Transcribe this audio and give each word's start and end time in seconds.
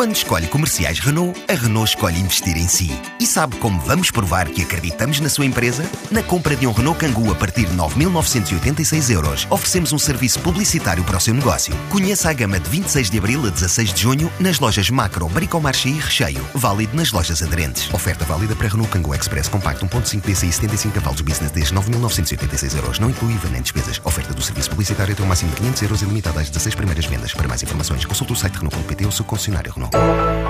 Quando 0.00 0.16
escolhe 0.16 0.46
comerciais 0.46 0.98
Renault, 0.98 1.38
a 1.46 1.52
Renault 1.52 1.90
escolhe 1.90 2.18
investir 2.18 2.56
em 2.56 2.66
si. 2.66 2.90
E 3.20 3.26
sabe 3.26 3.56
como 3.56 3.78
vamos 3.80 4.10
provar 4.10 4.48
que 4.48 4.62
acreditamos 4.62 5.20
na 5.20 5.28
sua 5.28 5.44
empresa? 5.44 5.84
Na 6.10 6.22
compra 6.22 6.56
de 6.56 6.66
um 6.66 6.72
Renault 6.72 6.98
Kangoo 6.98 7.30
a 7.30 7.34
partir 7.34 7.66
de 7.66 7.76
9.986 7.76 9.10
euros, 9.10 9.46
oferecemos 9.50 9.92
um 9.92 9.98
serviço 9.98 10.40
publicitário 10.40 11.04
para 11.04 11.18
o 11.18 11.20
seu 11.20 11.34
negócio. 11.34 11.76
Conheça 11.90 12.30
a 12.30 12.32
gama 12.32 12.58
de 12.58 12.70
26 12.70 13.10
de 13.10 13.18
abril 13.18 13.46
a 13.46 13.50
16 13.50 13.92
de 13.92 14.00
junho 14.00 14.32
nas 14.40 14.58
lojas 14.58 14.88
Macro, 14.88 15.28
Bricomarché 15.28 15.90
e 15.90 16.00
Recheio. 16.00 16.46
Válido 16.54 16.96
nas 16.96 17.12
lojas 17.12 17.42
aderentes. 17.42 17.92
Oferta 17.92 18.24
válida 18.24 18.56
para 18.56 18.68
Renault 18.68 18.90
Kangoo 18.90 19.14
Express 19.14 19.48
Compacto 19.48 19.84
1.5 19.84 20.22
DCI 20.22 20.50
75 20.50 20.94
cavalos 20.94 21.20
Business 21.20 21.50
desde 21.50 21.74
9.986 21.74 22.74
euros. 22.74 22.98
Não 22.98 23.10
inclui 23.10 23.34
IVA 23.34 23.50
nem 23.50 23.60
despesas. 23.60 24.00
Oferta 24.02 24.32
do 24.32 24.40
serviço 24.40 24.70
publicitário 24.70 25.12
até 25.12 25.22
o 25.22 25.26
máximo 25.26 25.50
de 25.50 25.56
500 25.56 25.82
euros 25.82 26.00
e 26.00 26.04
limitada 26.06 26.40
às 26.40 26.48
16 26.48 26.74
primeiras 26.74 27.04
vendas. 27.04 27.34
Para 27.34 27.46
mais 27.46 27.62
informações, 27.62 28.06
consulte 28.06 28.32
o 28.32 28.36
site 28.36 28.54
Renault.pt 28.54 29.04
ou 29.04 29.12
seu 29.12 29.26
concessionário 29.26 29.70
Renault. 29.70 29.89
now. 29.92 30.49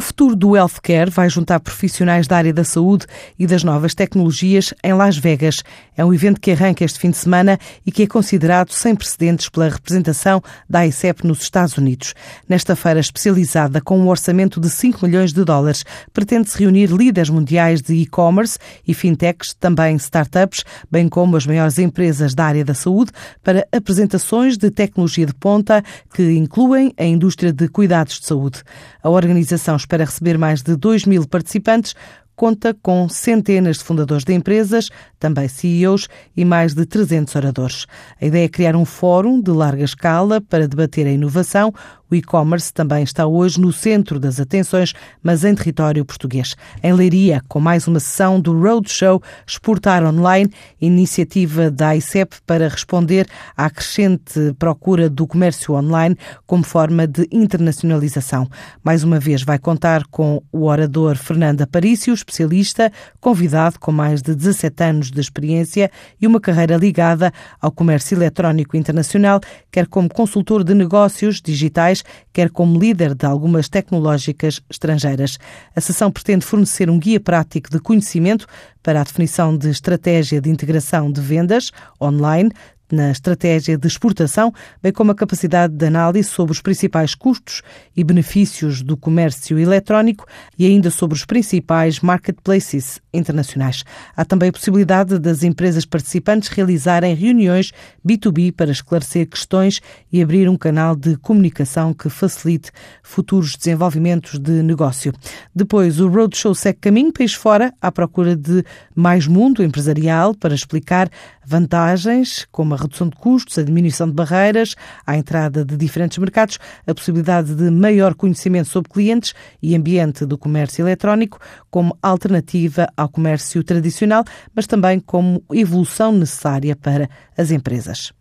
O 0.00 0.02
futuro 0.02 0.34
do 0.34 0.56
healthcare 0.56 1.10
vai 1.10 1.28
juntar 1.28 1.60
profissionais 1.60 2.26
da 2.26 2.34
área 2.34 2.54
da 2.54 2.64
saúde 2.64 3.04
e 3.38 3.46
das 3.46 3.62
novas 3.62 3.94
tecnologias 3.94 4.72
em 4.82 4.94
Las 4.94 5.18
Vegas. 5.18 5.62
É 5.94 6.02
um 6.02 6.14
evento 6.14 6.40
que 6.40 6.50
arranca 6.50 6.82
este 6.82 6.98
fim 6.98 7.10
de 7.10 7.18
semana 7.18 7.58
e 7.84 7.92
que 7.92 8.04
é 8.04 8.06
considerado 8.06 8.70
sem 8.70 8.94
precedentes 8.94 9.50
pela 9.50 9.68
representação 9.68 10.42
da 10.66 10.86
ICEP 10.86 11.26
nos 11.26 11.42
Estados 11.42 11.76
Unidos. 11.76 12.14
Nesta 12.48 12.74
feira 12.74 12.98
especializada 12.98 13.78
com 13.82 13.98
um 13.98 14.08
orçamento 14.08 14.58
de 14.58 14.70
5 14.70 15.04
milhões 15.04 15.34
de 15.34 15.44
dólares, 15.44 15.84
pretende-se 16.14 16.58
reunir 16.58 16.86
líderes 16.86 17.28
mundiais 17.28 17.82
de 17.82 17.92
e-commerce 17.92 18.58
e 18.88 18.94
fintechs, 18.94 19.52
também 19.52 19.96
startups, 19.96 20.64
bem 20.90 21.10
como 21.10 21.36
as 21.36 21.46
maiores 21.46 21.78
empresas 21.78 22.34
da 22.34 22.46
área 22.46 22.64
da 22.64 22.72
saúde, 22.72 23.12
para 23.44 23.68
apresentações 23.70 24.56
de 24.56 24.70
tecnologia 24.70 25.26
de 25.26 25.34
ponta 25.34 25.84
que 26.14 26.22
incluem 26.38 26.94
a 26.96 27.04
indústria 27.04 27.52
de 27.52 27.68
cuidados 27.68 28.18
de 28.18 28.24
saúde. 28.24 28.62
A 29.02 29.10
organização 29.10 29.76
espera 29.90 30.04
receber 30.04 30.38
mais 30.38 30.62
de 30.62 30.76
2 30.76 31.06
mil 31.06 31.26
participantes, 31.26 31.96
conta 32.40 32.72
com 32.72 33.06
centenas 33.06 33.76
de 33.76 33.84
fundadores 33.84 34.24
de 34.24 34.32
empresas, 34.32 34.88
também 35.18 35.46
CEOs 35.46 36.08
e 36.34 36.42
mais 36.42 36.72
de 36.72 36.86
300 36.86 37.36
oradores. 37.36 37.86
A 38.18 38.24
ideia 38.24 38.46
é 38.46 38.48
criar 38.48 38.74
um 38.74 38.86
fórum 38.86 39.42
de 39.42 39.50
larga 39.50 39.84
escala 39.84 40.40
para 40.40 40.66
debater 40.66 41.06
a 41.06 41.10
inovação, 41.10 41.70
o 42.10 42.14
e-commerce 42.16 42.74
também 42.74 43.04
está 43.04 43.24
hoje 43.24 43.60
no 43.60 43.72
centro 43.72 44.18
das 44.18 44.40
atenções, 44.40 44.92
mas 45.22 45.44
em 45.44 45.54
território 45.54 46.04
português. 46.04 46.56
Em 46.82 46.92
Leiria, 46.92 47.40
com 47.46 47.60
mais 47.60 47.86
uma 47.86 48.00
sessão 48.00 48.40
do 48.40 48.52
Roadshow 48.60 49.22
Exportar 49.46 50.04
Online, 50.04 50.50
iniciativa 50.80 51.70
da 51.70 51.94
ICEP 51.94 52.38
para 52.44 52.68
responder 52.68 53.28
à 53.56 53.70
crescente 53.70 54.52
procura 54.58 55.08
do 55.08 55.24
comércio 55.24 55.74
online 55.74 56.16
como 56.48 56.64
forma 56.64 57.06
de 57.06 57.28
internacionalização. 57.30 58.48
Mais 58.82 59.04
uma 59.04 59.20
vez 59.20 59.44
vai 59.44 59.60
contar 59.60 60.04
com 60.10 60.42
o 60.50 60.64
orador 60.64 61.16
Fernando 61.16 61.62
Aparício, 61.62 62.12
especialista, 62.30 62.92
convidado 63.20 63.78
com 63.78 63.92
mais 63.92 64.22
de 64.22 64.34
17 64.34 64.82
anos 64.84 65.10
de 65.10 65.20
experiência 65.20 65.90
e 66.20 66.26
uma 66.26 66.40
carreira 66.40 66.76
ligada 66.76 67.32
ao 67.60 67.70
comércio 67.72 68.16
eletrónico 68.16 68.76
internacional, 68.76 69.40
quer 69.70 69.86
como 69.86 70.08
consultor 70.08 70.64
de 70.64 70.74
negócios 70.74 71.40
digitais 71.40 72.04
quer 72.32 72.50
como 72.50 72.78
líder 72.78 73.14
de 73.14 73.26
algumas 73.26 73.68
tecnológicas 73.68 74.62
estrangeiras. 74.70 75.38
A 75.74 75.80
sessão 75.80 76.10
pretende 76.10 76.46
fornecer 76.46 76.88
um 76.88 76.98
guia 76.98 77.20
prático 77.20 77.70
de 77.70 77.80
conhecimento 77.80 78.46
para 78.82 79.00
a 79.00 79.04
definição 79.04 79.56
de 79.56 79.68
estratégia 79.68 80.40
de 80.40 80.48
integração 80.48 81.10
de 81.10 81.20
vendas 81.20 81.70
online, 82.00 82.50
na 82.92 83.10
estratégia 83.10 83.78
de 83.78 83.86
exportação, 83.86 84.52
bem 84.82 84.92
como 84.92 85.10
a 85.10 85.14
capacidade 85.14 85.74
de 85.74 85.86
análise 85.86 86.28
sobre 86.28 86.52
os 86.52 86.60
principais 86.60 87.14
custos 87.14 87.62
e 87.96 88.02
benefícios 88.02 88.82
do 88.82 88.96
comércio 88.96 89.58
eletrónico 89.58 90.26
e 90.58 90.66
ainda 90.66 90.90
sobre 90.90 91.16
os 91.16 91.24
principais 91.24 92.00
marketplaces 92.00 93.00
internacionais. 93.12 93.84
Há 94.16 94.24
também 94.24 94.48
a 94.48 94.52
possibilidade 94.52 95.18
das 95.18 95.42
empresas 95.42 95.84
participantes 95.84 96.48
realizarem 96.48 97.14
reuniões 97.14 97.72
B2B 98.06 98.52
para 98.52 98.70
esclarecer 98.70 99.28
questões 99.28 99.80
e 100.12 100.22
abrir 100.22 100.48
um 100.48 100.56
canal 100.56 100.94
de 100.96 101.16
comunicação 101.16 101.92
que 101.92 102.08
facilite 102.08 102.70
futuros 103.02 103.56
desenvolvimentos 103.56 104.38
de 104.38 104.62
negócio. 104.62 105.12
Depois, 105.54 106.00
o 106.00 106.08
Roadshow 106.08 106.54
segue 106.54 106.78
caminho 106.80 107.12
país 107.12 107.34
fora 107.34 107.72
à 107.80 107.90
procura 107.92 108.36
de 108.36 108.64
mais 108.94 109.26
mundo 109.26 109.62
empresarial 109.62 110.34
para 110.34 110.54
explicar 110.54 111.10
vantagens 111.44 112.46
como 112.50 112.74
a 112.74 112.76
redução 112.80 113.08
de 113.08 113.16
custos, 113.16 113.58
a 113.58 113.62
diminuição 113.62 114.06
de 114.06 114.14
barreiras, 114.14 114.74
a 115.06 115.16
entrada 115.16 115.64
de 115.64 115.76
diferentes 115.76 116.18
mercados, 116.18 116.58
a 116.86 116.94
possibilidade 116.94 117.54
de 117.54 117.70
maior 117.70 118.14
conhecimento 118.14 118.68
sobre 118.68 118.90
clientes 118.90 119.34
e 119.62 119.74
ambiente 119.74 120.24
do 120.26 120.38
comércio 120.38 120.82
eletrónico 120.82 121.38
como 121.70 121.96
alternativa 122.02 122.88
ao 122.96 123.08
comércio 123.08 123.62
tradicional, 123.62 124.24
mas 124.54 124.66
também 124.66 125.00
como 125.00 125.42
evolução 125.52 126.12
necessária 126.12 126.76
para 126.76 127.08
as 127.36 127.50
empresas. 127.50 128.12